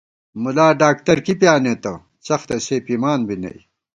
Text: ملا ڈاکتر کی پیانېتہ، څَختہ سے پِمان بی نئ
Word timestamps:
ملا 0.43 0.67
ڈاکتر 0.81 1.17
کی 1.25 1.33
پیانېتہ، 1.41 1.93
څَختہ 2.25 2.57
سے 2.65 2.75
پِمان 2.85 3.19
بی 3.27 3.35
نئ 3.41 3.57